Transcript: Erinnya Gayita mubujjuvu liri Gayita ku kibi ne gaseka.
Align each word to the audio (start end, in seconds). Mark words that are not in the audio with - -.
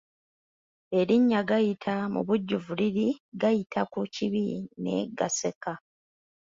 Erinnya 0.99 1.41
Gayita 1.49 1.95
mubujjuvu 2.13 2.71
liri 2.79 3.07
Gayita 3.41 3.81
ku 3.91 3.99
kibi 4.13 4.45
ne 4.83 4.95
gaseka. 5.17 5.73